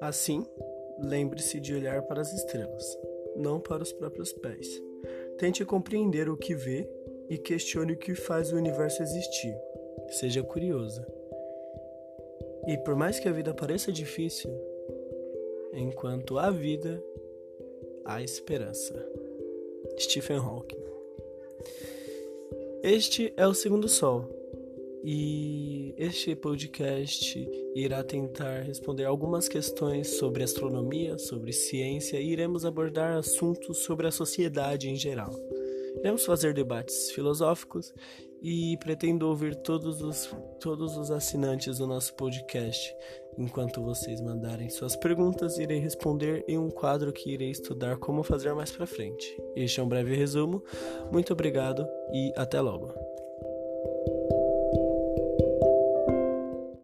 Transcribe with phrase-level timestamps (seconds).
[0.00, 0.46] Assim,
[0.98, 2.98] lembre-se de olhar para as estrelas,
[3.36, 4.82] não para os próprios pés.
[5.38, 6.88] Tente compreender o que vê
[7.28, 9.54] e questione o que faz o universo existir.
[10.08, 11.04] Seja curioso.
[12.66, 14.50] E por mais que a vida pareça difícil,
[15.72, 17.02] enquanto há vida,
[18.04, 18.94] há esperança.
[19.98, 20.82] Stephen Hawking.
[22.82, 24.39] Este é o segundo sol.
[25.02, 33.16] E este podcast irá tentar responder algumas questões sobre astronomia, sobre ciência e iremos abordar
[33.16, 35.34] assuntos sobre a sociedade em geral.
[35.98, 37.92] Iremos fazer debates filosóficos
[38.42, 42.94] e pretendo ouvir todos os, todos os assinantes do nosso podcast.
[43.38, 48.54] Enquanto vocês mandarem suas perguntas, irei responder em um quadro que irei estudar como fazer
[48.54, 49.36] mais para frente.
[49.56, 50.62] Este é um breve resumo.
[51.10, 53.19] Muito obrigado e até logo.